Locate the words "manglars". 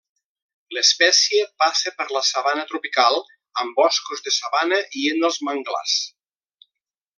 5.51-5.97